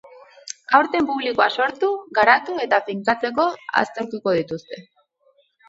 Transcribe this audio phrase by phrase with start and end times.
[0.77, 1.91] Aurten publikoa sortu,
[2.21, 3.47] garatu eta finkatzeko
[3.85, 4.85] aztertuko dituzte.